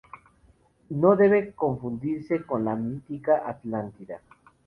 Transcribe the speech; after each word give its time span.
No 0.89 1.15
debe 1.15 1.53
confundirse 1.53 2.41
con 2.43 2.65
la 2.65 2.75
mítica 2.75 3.43
Atlántida. 3.47 4.19